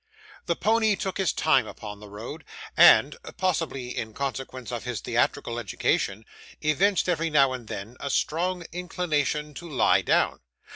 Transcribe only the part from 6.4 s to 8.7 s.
evinced, every now and then, a strong